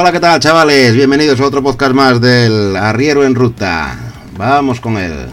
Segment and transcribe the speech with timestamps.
[0.00, 0.94] Hola, ¿qué tal, chavales?
[0.94, 3.98] Bienvenidos a otro podcast más del Arriero en Ruta.
[4.34, 5.26] Vamos con él.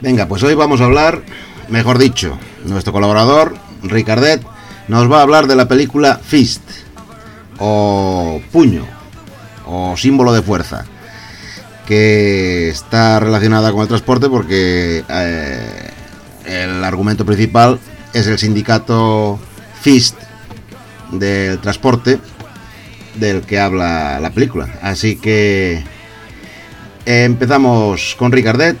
[0.00, 1.20] Venga, pues hoy vamos a hablar,
[1.68, 4.42] mejor dicho, nuestro colaborador, Ricardet,
[4.88, 6.62] nos va a hablar de la película Fist,
[7.58, 8.86] o Puño,
[9.66, 10.86] o Símbolo de Fuerza
[11.86, 15.90] que está relacionada con el transporte porque eh,
[16.46, 17.78] el argumento principal
[18.12, 19.38] es el sindicato
[19.80, 20.16] FIST
[21.12, 22.18] del transporte
[23.16, 24.68] del que habla la película.
[24.82, 25.82] Así que
[27.04, 28.76] empezamos con Ricardet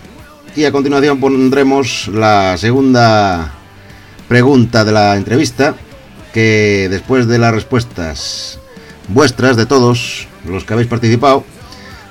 [0.56, 3.52] y a continuación pondremos la segunda
[4.28, 5.74] pregunta de la entrevista
[6.32, 8.58] que después de las respuestas
[9.08, 11.44] vuestras de todos los que habéis participado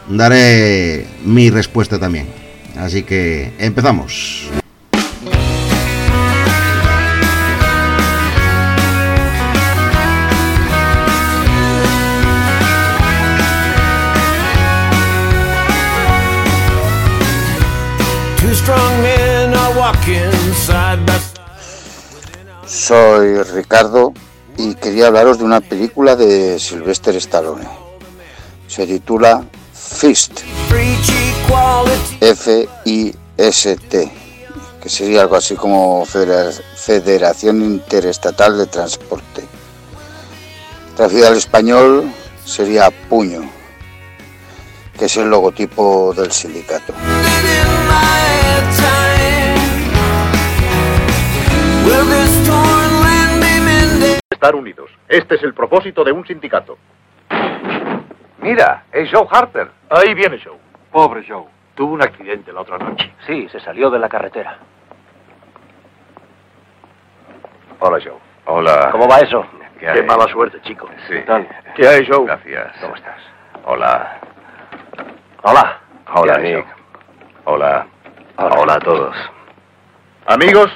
[0.10, 2.28] daré mi respuesta también.
[2.78, 4.50] Así que empezamos.
[22.66, 24.14] Soy Ricardo
[24.58, 27.68] y quería hablaros de una película de Sylvester Stallone.
[28.68, 29.44] Se titula
[29.80, 30.42] FIST.
[32.22, 34.12] F-I-S-T.
[34.82, 39.46] Que sería algo así como Federación Interestatal de Transporte.
[40.96, 42.12] Traducido al español
[42.46, 43.50] sería Puño,
[44.98, 46.94] que es el logotipo del sindicato.
[54.30, 54.89] Estar unidos.
[55.08, 56.78] Este es el propósito de un sindicato.
[58.42, 59.70] Mira, es Joe Harper.
[59.89, 60.58] Ahí viene Joe.
[60.92, 61.45] Pobre Joe.
[61.76, 63.14] Tuvo un accidente la otra noche.
[63.26, 64.58] Sí, se salió de la carretera.
[67.80, 68.17] Hola, Joe.
[68.45, 68.89] Hola.
[68.92, 69.45] ¿Cómo va eso?
[69.80, 70.89] ¿Qué, mala suerte, chico.
[71.08, 71.14] Sí.
[71.14, 71.48] ¿Qué tal?
[71.76, 72.26] ¿Qué hay, Joe?
[72.26, 72.73] Gracias.
[72.82, 73.17] ¿Cómo estás?
[73.64, 74.20] Hola.
[75.44, 75.80] Hola.
[76.14, 76.66] Hola, Nick.
[77.45, 77.88] Hola.
[78.38, 78.56] Hola.
[78.60, 79.16] Hola a todos.
[80.26, 80.70] Amigos,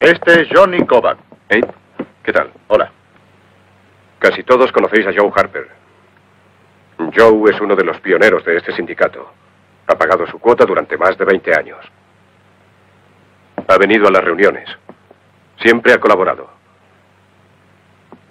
[0.00, 1.18] este es Johnny Kovac.
[1.48, 1.60] Hey,
[2.22, 2.52] ¿qué tal?
[2.68, 2.90] Hola.
[4.18, 5.83] Casi todos conocéis a Joe Harper.
[6.98, 9.32] Joe es uno de los pioneros de este sindicato.
[9.86, 11.78] Ha pagado su cuota durante más de 20 años.
[13.68, 14.68] Ha venido a las reuniones.
[15.60, 16.48] Siempre ha colaborado.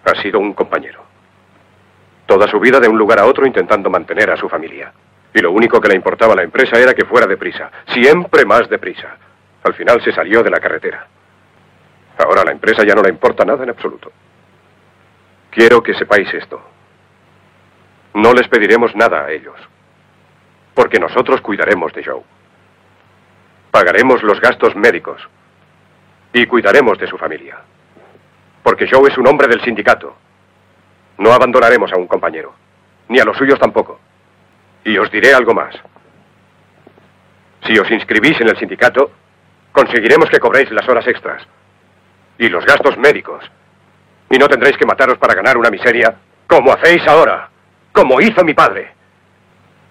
[0.06, 1.02] Ha sido un compañero.
[2.26, 4.92] Toda su vida de un lugar a otro intentando mantener a su familia.
[5.34, 7.72] Y lo único que le importaba a la empresa era que fuera deprisa.
[7.88, 9.18] Siempre más deprisa.
[9.64, 11.08] Al final se salió de la carretera.
[12.18, 14.12] Ahora a la empresa ya no le importa nada en absoluto.
[15.50, 16.73] Quiero que sepáis esto.
[18.14, 19.56] No les pediremos nada a ellos.
[20.76, 22.22] Porque nosotros cuidaremos de Joe.
[23.72, 25.28] Pagaremos los gastos médicos.
[26.32, 27.58] Y cuidaremos de su familia.
[28.62, 30.16] Porque Joe es un hombre del sindicato.
[31.18, 32.54] No abandonaremos a un compañero.
[33.10, 34.00] Ni a los suyos tampoco.
[34.84, 35.76] Y os diré algo más.
[37.66, 39.12] Si os inscribís en el sindicato,
[39.72, 41.44] conseguiremos que cobréis las horas extras.
[42.38, 43.44] Y los gastos médicos.
[44.30, 46.16] Y no tendréis que mataros para ganar una miseria
[46.48, 47.50] como hacéis ahora
[47.94, 48.92] como hizo mi padre.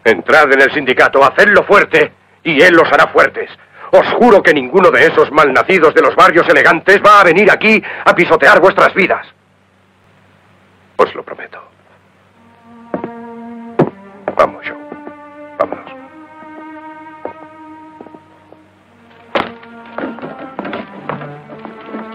[0.04, 3.48] Entrad en el sindicato, hacedlo fuerte y él los hará fuertes.
[3.92, 7.82] Os juro que ninguno de esos malnacidos de los barrios elegantes va a venir aquí
[8.04, 9.26] a pisotear vuestras vidas.
[10.96, 11.62] Os lo prometo.
[14.34, 14.76] Vamos, Joe.
[15.58, 15.92] Vámonos.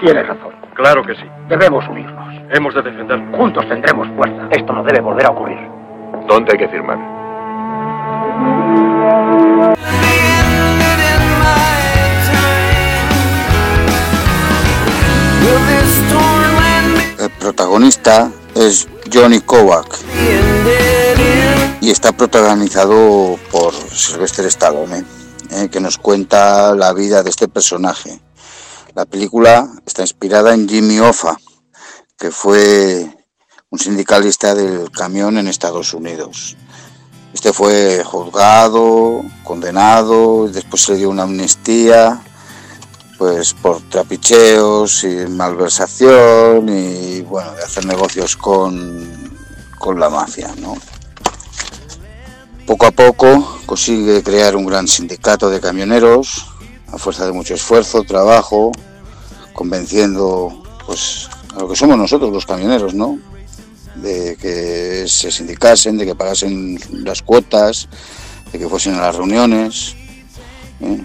[0.01, 0.55] Tienes razón.
[0.73, 1.25] Claro que sí.
[1.47, 2.35] Debemos unirnos.
[2.51, 3.19] Hemos de defender.
[3.33, 4.47] Juntos tendremos fuerza.
[4.51, 5.76] Esto no debe volver a ocurrir.
[6.27, 6.97] ¿Dónde hay que firmar?
[17.17, 19.99] El protagonista es Johnny Kovac
[21.79, 25.05] y está protagonizado por Sylvester Stallone,
[25.51, 28.19] eh, que nos cuenta la vida de este personaje.
[28.95, 31.37] La película está inspirada en Jimmy Hoffa,
[32.17, 33.16] que fue
[33.69, 36.55] un sindicalista del camión en Estados Unidos.
[37.33, 42.21] Este fue juzgado, condenado, y después se le dio una amnistía,
[43.17, 49.05] pues por trapicheos y malversación y bueno, de hacer negocios con,
[49.77, 50.75] con la mafia, ¿no?
[52.65, 56.45] Poco a poco consigue crear un gran sindicato de camioneros
[56.93, 58.71] a fuerza de mucho esfuerzo, trabajo,
[59.51, 63.19] convenciendo pues a lo que somos nosotros los camioneros, ¿no?
[64.01, 67.87] De que se sindicasen, de que pagasen las cuotas,
[68.51, 69.95] de que fuesen a las reuniones.
[70.81, 71.01] ¿eh?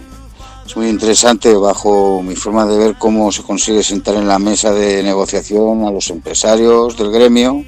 [0.67, 4.73] Es muy interesante bajo mi forma de ver cómo se consigue sentar en la mesa
[4.73, 7.65] de negociación a los empresarios del gremio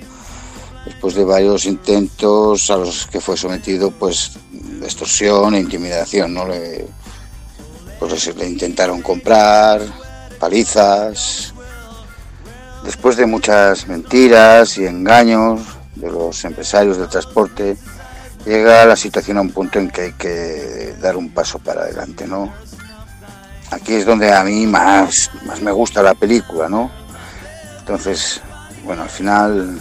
[0.85, 4.32] después de varios intentos a los que fue sometido pues
[4.82, 6.47] extorsión e intimidación, ¿no?
[6.47, 6.87] Le,
[7.99, 9.81] pues le intentaron comprar
[10.38, 11.53] palizas.
[12.84, 15.60] Después de muchas mentiras y engaños
[15.94, 17.78] de los empresarios del transporte,
[18.44, 22.26] llega la situación a un punto en que hay que dar un paso para adelante,
[22.26, 22.52] ¿no?
[23.70, 26.90] Aquí es donde a mí más, más me gusta la película, ¿no?
[27.78, 28.42] Entonces,
[28.84, 29.80] bueno, al final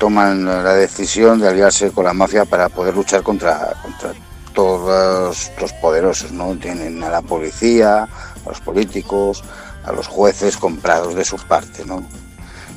[0.00, 4.12] toman la decisión de aliarse con la mafia para poder luchar contra, contra
[4.54, 6.56] todos los poderosos, ¿no?
[6.56, 9.44] Tienen a la policía, a los políticos,
[9.90, 12.02] a los jueces comprados de su parte, ¿no?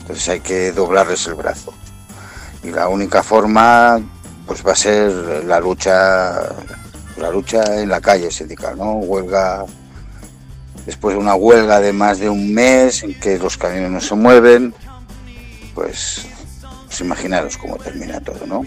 [0.01, 1.73] Entonces hay que doblarles el brazo.
[2.63, 4.01] Y la única forma
[4.45, 5.11] pues va a ser
[5.45, 6.49] la lucha
[7.17, 8.93] la lucha en la calle sindical, ¿no?
[8.93, 9.65] Huelga
[10.85, 14.15] después de una huelga de más de un mes en que los camiones no se
[14.15, 14.73] mueven,
[15.73, 16.25] pues,
[16.85, 18.63] pues imaginaros cómo termina todo, ¿no?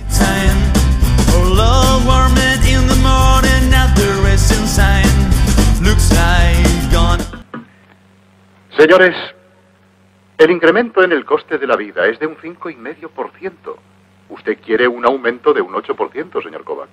[8.77, 9.17] Señores,
[10.37, 13.77] el incremento en el coste de la vida es de un 5,5%.
[14.29, 16.91] Usted quiere un aumento de un 8%, señor Kovac.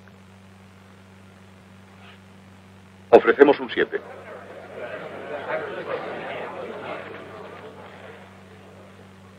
[3.10, 4.00] Ofrecemos un 7.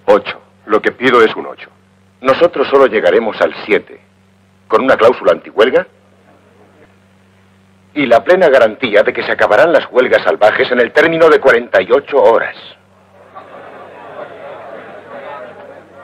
[0.05, 0.41] Ocho.
[0.67, 1.71] Lo que pido es un 8.
[2.21, 4.01] Nosotros solo llegaremos al 7,
[4.69, 5.87] con una cláusula antihuelga
[7.95, 11.39] y la plena garantía de que se acabarán las huelgas salvajes en el término de
[11.39, 12.57] 48 horas.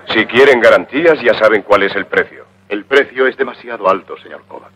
[0.08, 2.46] Si quieren garantías, ya saben cuál es el precio.
[2.68, 4.70] El precio es demasiado alto, señor Kovac.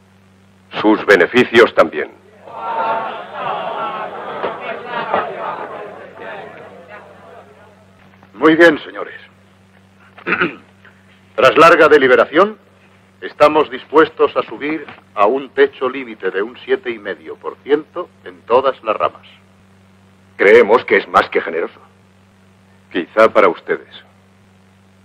[0.81, 2.11] Sus beneficios también.
[8.35, 9.15] Muy bien, señores.
[11.37, 12.59] Tras larga deliberación,
[13.25, 19.27] estamos dispuestos a subir a un techo límite de un 7,5% en todas las ramas.
[20.37, 21.81] Creemos que es más que generoso.
[22.93, 23.89] Quizá para ustedes.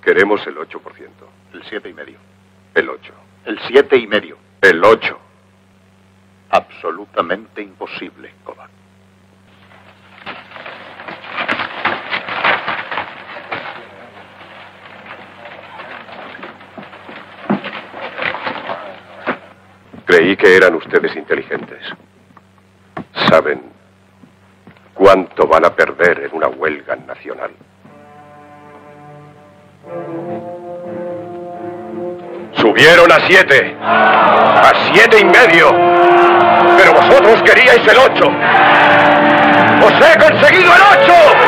[0.04, 0.81] Queremos el 8%.
[1.54, 2.16] El 7,5%.
[2.75, 3.13] El 8.
[3.45, 4.36] El 7,5%.
[4.62, 5.19] El 8.
[6.51, 8.78] Absolutamente imposible, Kovac.
[20.09, 21.83] Creí que eran ustedes inteligentes.
[23.29, 23.61] Saben
[24.95, 27.51] cuánto van a perder en una huelga nacional.
[32.53, 35.69] Subieron a siete, a siete y medio,
[36.75, 38.31] pero vosotros queríais el ocho.
[39.85, 41.38] ¡Os he conseguido el ocho!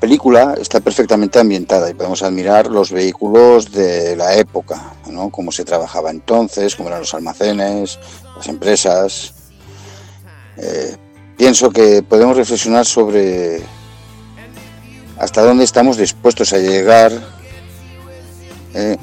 [0.00, 5.30] Película está perfectamente ambientada y podemos admirar los vehículos de la época, ¿no?
[5.30, 7.98] cómo se trabajaba entonces, cómo eran los almacenes,
[8.36, 9.34] las empresas.
[10.56, 10.96] Eh,
[11.36, 13.62] pienso que podemos reflexionar sobre
[15.18, 17.12] hasta dónde estamos dispuestos a llegar
[18.74, 18.96] eh,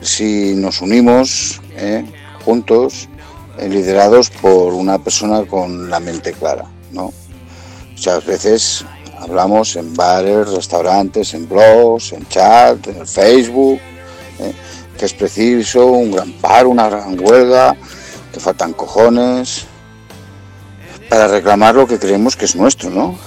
[0.00, 2.04] si nos unimos eh,
[2.44, 3.08] juntos,
[3.58, 6.64] liderados por una persona con la mente clara.
[6.92, 7.12] ¿no?
[7.90, 8.84] Muchas veces
[9.20, 13.78] hablamos en bares, restaurantes, en blogs, en chat, en el Facebook,
[14.38, 14.52] ¿eh?
[14.98, 17.76] que es preciso un gran paro, una gran huelga,
[18.32, 19.66] que faltan cojones,
[21.08, 23.18] para reclamar lo que creemos que es nuestro, ¿no?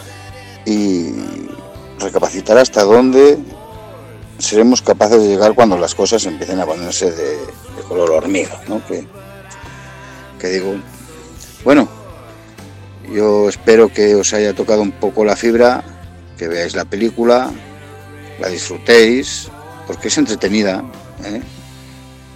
[0.66, 1.12] Y
[2.00, 3.38] recapacitar hasta dónde
[4.40, 7.38] seremos capaces de llegar cuando las cosas empiecen a ponerse de,
[7.88, 8.82] color hormiga, ¿no?
[10.40, 10.76] Que digo,
[11.64, 11.88] bueno,
[13.12, 15.84] yo espero que os haya tocado un poco la fibra,
[16.38, 17.52] que veáis la película,
[18.40, 19.50] la disfrutéis,
[19.88, 20.84] porque es entretenida.
[21.26, 21.42] ¿eh?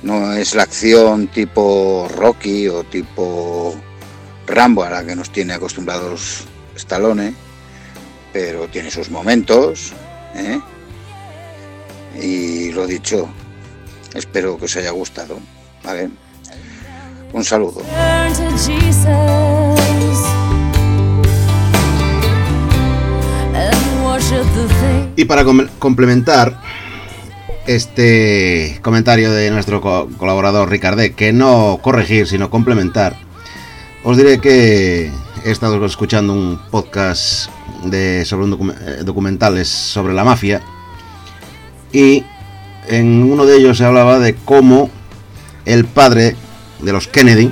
[0.04, 3.76] No es la acción tipo Rocky o tipo
[4.46, 6.46] Rambo a la que nos tiene acostumbrados
[6.76, 7.34] Stallone,
[8.32, 9.94] pero tiene sus momentos.
[10.36, 10.60] ¿eh?
[12.22, 13.28] Y lo dicho,
[14.14, 15.40] espero que os haya gustado.
[17.34, 17.82] Un saludo.
[25.16, 26.60] Y para com complementar
[27.68, 33.16] este comentario de nuestro co colaborador Ricardé, que no corregir, sino complementar,
[34.04, 35.12] os diré que
[35.46, 37.50] he estado escuchando un podcast
[38.24, 40.62] sobre un eh, documentales sobre la mafia
[41.92, 42.24] y
[42.88, 44.90] en uno de ellos se hablaba de cómo
[45.66, 46.36] el padre
[46.82, 47.52] de los Kennedy,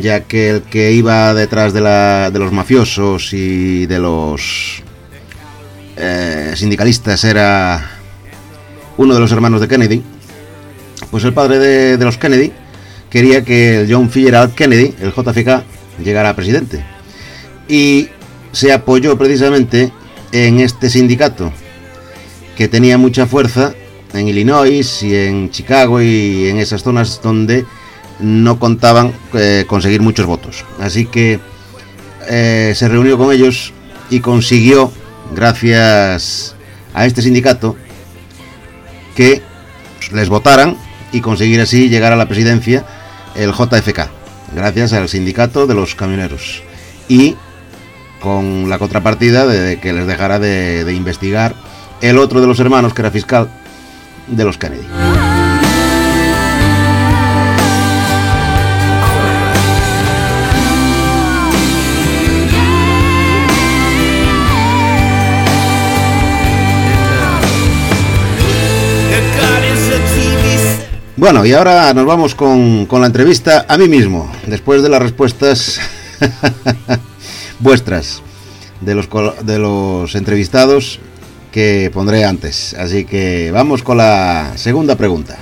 [0.00, 4.82] ya que el que iba detrás de, de los mafiosos y de los
[5.96, 7.90] eh, sindicalistas era
[8.96, 10.02] uno de los hermanos de Kennedy,
[11.10, 12.52] pues el padre de, los Kennedy
[13.10, 15.64] quería que John Fitzgerald Kennedy, el JFK,
[16.02, 16.84] llegara a presidente.
[17.68, 18.08] Y
[18.52, 19.92] se apoyó precisamente
[20.32, 21.52] en este sindicato
[22.56, 23.74] que tenía mucha fuerza
[24.14, 27.64] en Illinois y en Chicago y en esas zonas donde
[28.20, 30.64] no contaban eh, conseguir muchos votos.
[30.80, 31.40] Así que
[32.28, 33.72] eh, se reunió con ellos
[34.10, 34.92] y consiguió,
[35.34, 36.54] gracias
[36.94, 37.76] a este sindicato,
[39.14, 39.42] que
[40.12, 40.76] les votaran
[41.12, 42.84] y conseguir así llegar a la presidencia
[43.34, 44.08] el JFK,
[44.54, 46.62] gracias al sindicato de los camioneros.
[47.08, 47.36] Y
[48.20, 51.54] con la contrapartida de que les dejara de, de investigar
[52.00, 53.48] el otro de los hermanos, que era fiscal
[54.28, 54.86] de los Kennedy.
[71.22, 75.00] Bueno, y ahora nos vamos con, con, la entrevista a mí mismo, después de las
[75.00, 75.78] respuestas
[77.60, 78.22] vuestras
[78.80, 79.08] de los,
[79.44, 80.98] de los entrevistados
[81.52, 82.74] que pondré antes.
[82.74, 85.38] Así que vamos con la segunda pregunta.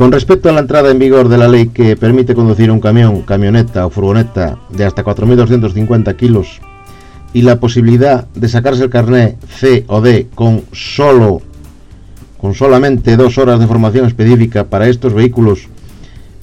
[0.00, 3.20] Con respecto a la entrada en vigor de la ley que permite conducir un camión,
[3.20, 6.58] camioneta o furgoneta de hasta 4.250 kilos
[7.34, 11.42] y la posibilidad de sacarse el carné C o D con solo
[12.38, 15.68] con solamente dos horas de formación específica para estos vehículos,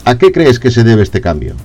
[0.06, 1.56] ¿a qué crees que se debe este cambio?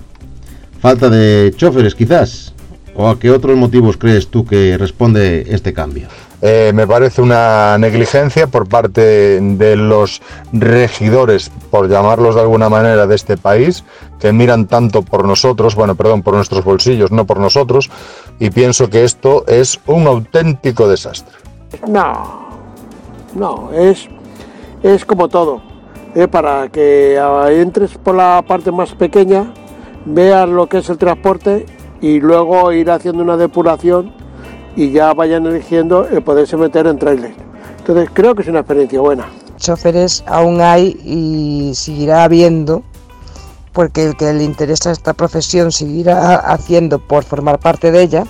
[0.80, 2.51] ¿Falta de choferes quizás?
[2.94, 6.08] ¿O a qué otros motivos crees tú que responde este cambio?
[6.42, 10.20] Eh, me parece una negligencia por parte de los
[10.52, 13.84] regidores, por llamarlos de alguna manera, de este país,
[14.18, 17.90] que miran tanto por nosotros, bueno, perdón, por nuestros bolsillos, no por nosotros,
[18.38, 21.34] y pienso que esto es un auténtico desastre.
[21.88, 22.48] No,
[23.34, 24.08] no, es,
[24.82, 25.62] es como todo.
[26.14, 27.16] Eh, para que
[27.52, 29.54] entres por la parte más pequeña,
[30.04, 31.66] veas lo que es el transporte
[32.02, 34.12] y luego ir haciendo una depuración
[34.76, 37.32] y ya vayan eligiendo el poderse meter en trailer.
[37.78, 39.28] Entonces creo que es una experiencia buena.
[39.56, 42.82] Choferes aún hay y seguirá habiendo,
[43.72, 48.24] porque el que le interesa esta profesión seguirá haciendo por formar parte de ella,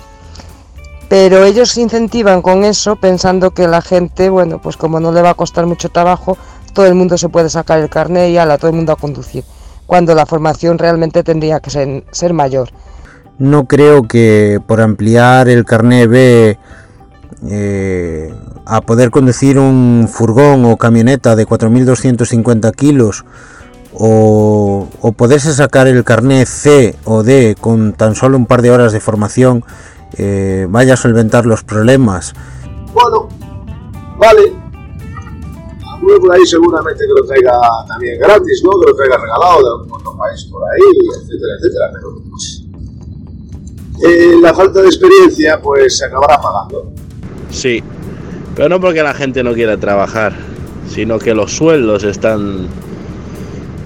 [1.09, 5.21] pero ellos se incentivan con eso pensando que la gente, bueno, pues como no le
[5.23, 6.37] va a costar mucho trabajo,
[6.73, 9.43] todo el mundo se puede sacar el carnet y a todo el mundo a conducir,
[9.87, 12.69] cuando la formación realmente tendría que ser mayor
[13.39, 16.59] no creo que por ampliar el carnet B
[17.49, 18.33] eh,
[18.65, 23.25] a poder conducir un furgón o camioneta de 4.250 kilos
[23.93, 28.71] o, o, poderse sacar el carnet C o D con tan solo un par de
[28.71, 29.63] horas de formación
[30.17, 32.33] eh, vaya a solventar los problemas.
[32.93, 33.27] Bueno,
[34.17, 34.53] vale.
[36.01, 38.71] Por ahí seguramente que lo traiga también gratis, ¿no?
[38.79, 40.81] Que lo traiga regalado de algún otro país por ahí,
[41.21, 41.91] etcétera, etcétera.
[41.93, 42.09] Pero
[44.01, 46.91] eh, la falta de experiencia pues se acabará pagando.
[47.49, 47.83] Sí,
[48.55, 50.33] pero no porque la gente no quiera trabajar,
[50.87, 52.67] sino que los sueldos están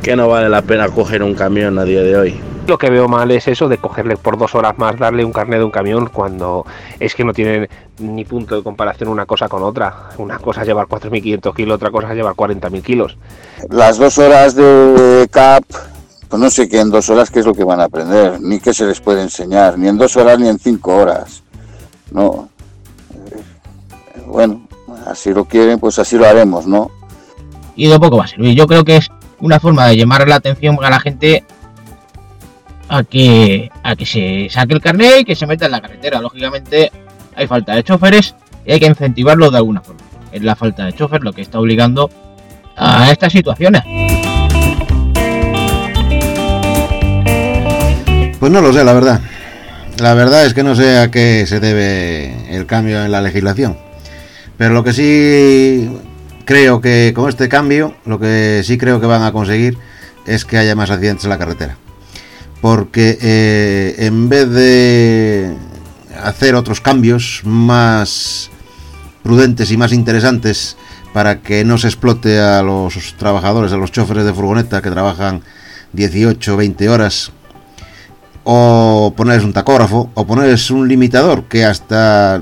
[0.02, 2.40] que no vale la pena coger un camión a día de hoy.
[2.66, 5.60] Lo que veo mal es eso de cogerle por dos horas más, darle un carnet
[5.60, 6.66] de un camión cuando
[7.00, 10.10] es que no tiene ni punto de comparación una cosa con otra.
[10.18, 13.18] Una cosa es llevar 4.500 kilos, otra cosa es llevar 40.000 kilos.
[13.70, 15.64] Las dos horas de CAP
[16.30, 18.60] pues no sé qué en dos horas qué es lo que van a aprender, ni
[18.60, 21.44] qué se les puede enseñar, ni en dos horas ni en cinco horas.
[22.12, 22.50] No.
[23.14, 24.68] Eh, bueno,
[25.06, 26.92] así lo quieren, pues así lo haremos, ¿no?
[27.76, 28.56] Y de poco va a servir.
[28.56, 31.44] Yo creo que es una forma de llamar la atención a la gente
[32.90, 36.20] a que, a que se saque el carnet y que se meta en la carretera.
[36.20, 36.92] Lógicamente
[37.36, 40.02] hay falta de choferes y hay que incentivarlo de alguna forma.
[40.32, 42.10] Es la falta de chofer lo que está obligando
[42.76, 43.84] a estas situaciones.
[48.40, 49.22] Pues no lo sé, la verdad.
[49.98, 53.78] La verdad es que no sé a qué se debe el cambio en la legislación.
[54.58, 55.90] Pero lo que sí
[56.46, 59.78] creo que con este cambio, lo que sí creo que van a conseguir
[60.28, 61.78] es que haya más accidentes en la carretera.
[62.62, 65.56] Porque eh, en vez de
[66.24, 68.52] hacer otros cambios más
[69.24, 70.78] prudentes y más interesantes
[71.12, 75.42] para que no se explote a los trabajadores, a los choferes de furgoneta que trabajan
[75.94, 77.32] 18 20 horas,
[78.50, 82.42] o ponerles un tacógrafo, o ponerles un limitador, que hasta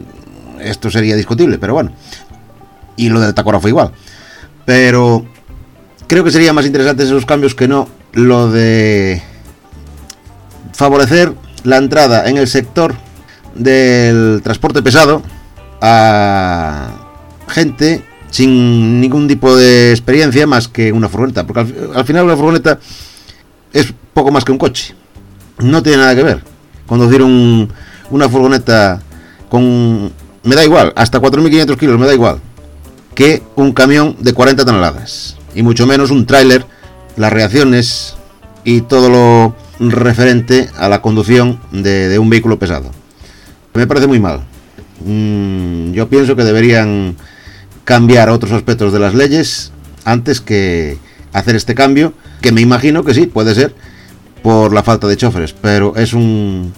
[0.59, 1.93] esto sería discutible, pero bueno,
[2.95, 3.89] y lo del tacógrafo igual.
[4.65, 5.25] Pero
[6.05, 9.19] creo que sería más interesante esos cambios que no lo de
[10.73, 11.33] favorecer
[11.63, 12.93] la entrada en el sector
[13.55, 15.23] del transporte pesado
[15.81, 16.87] a
[17.47, 21.61] gente sin ningún tipo de experiencia más que una furgoneta, porque
[21.95, 22.77] al, final una furgoneta
[23.73, 24.93] es poco más que un coche.
[25.59, 26.43] No tiene nada que ver.
[26.85, 27.69] Conducir un,
[28.09, 29.01] una furgoneta
[29.49, 30.11] con...
[30.43, 32.39] Me da igual, hasta 4.500 kilos, me da igual.
[33.15, 36.65] Que un camión de 40 toneladas y mucho menos un tráiler,
[37.15, 38.15] las reacciones
[38.63, 42.91] y todo lo referente a la conducción de, un vehículo pesado.
[43.73, 44.41] Me parece muy mal.
[45.03, 47.15] Mm, yo pienso que deberían
[47.85, 49.71] cambiar otros aspectos de las leyes
[50.03, 50.97] antes que
[51.33, 53.73] hacer este cambio, que me imagino que sí, puede ser
[54.45, 56.71] por la falta de choferes, pero es un,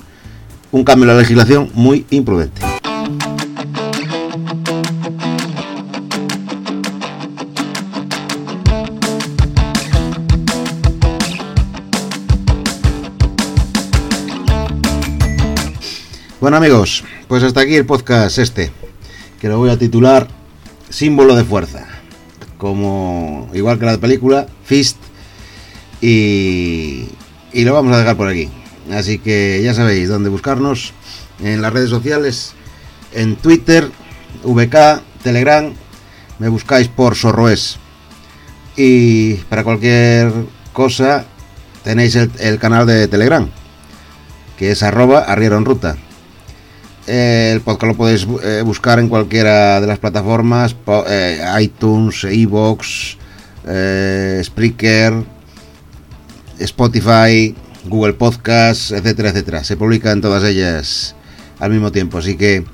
[0.72, 2.62] un cambio en la legislación muy imprudente.
[16.40, 18.72] Bueno amigos, pues hasta aquí el podcast este,
[19.42, 20.30] que lo voy a titular
[20.88, 21.86] Símbolo de Fuerza,
[22.58, 24.96] como igual que la película, Fist,
[26.00, 27.10] y,
[27.54, 28.50] y lo vamos a dejar por aquí.
[28.92, 30.94] Así que ya sabéis dónde buscarnos
[31.44, 32.54] en las redes sociales,
[33.14, 33.90] en Twitter,
[34.44, 35.74] VK, Telegram,
[36.40, 37.78] me buscáis por Sorroes.
[38.76, 40.32] Y para cualquier
[40.72, 41.26] cosa
[41.84, 43.50] tenéis el, canal de Telegram,
[44.58, 45.98] que es arroba arriero en ruta.
[47.08, 50.76] Eh, el podcast lo podéis eh, buscar en cualquiera de las plataformas,
[51.10, 53.18] eh, iTunes, Evox,
[54.44, 55.37] Spreaker,
[56.60, 59.64] Spotify, Google Podcasts, etcétera, etcétera.
[59.64, 61.16] Se publica en todas ellas
[61.60, 62.66] al mismo tiempo, así que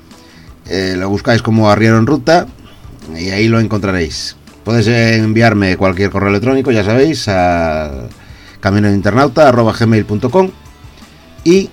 [0.96, 2.46] lo buscáis como Arriero en Ruta
[3.16, 4.36] y ahí lo encontraréis.
[4.64, 8.08] Podéis enviarme cualquier correo electrónico, ya sabéis, a
[8.60, 10.50] caminointernauta.gmail.com
[11.44, 11.68] y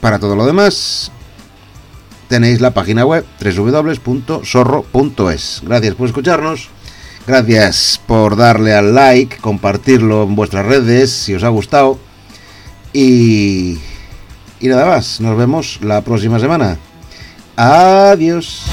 [0.00, 1.12] para todo lo demás
[2.26, 4.42] tenéis la página web www.zorro.es.
[5.64, 6.68] Gracias por escucharnos.
[7.30, 11.96] Gracias por darle al like, compartirlo en vuestras redes si os ha gustado.
[12.92, 13.78] Y,
[14.58, 16.76] y nada más, nos vemos la próxima semana.
[17.54, 18.64] Adiós.